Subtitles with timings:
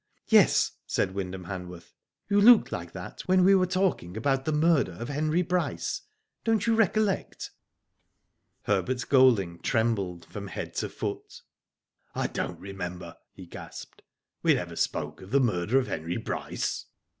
[0.29, 1.93] Yes," said Wyndham Hanworth."
[2.27, 6.01] You looked like that when we were talking about the murder of Henry Bryce.
[6.43, 7.51] Don't you recollect?
[8.07, 11.43] *' Herbert Golding trembled from head to foot.
[12.15, 14.01] I don't remember,'' he gasped.
[14.21, 16.87] '* We never spoke of the murder of Henry Bryce."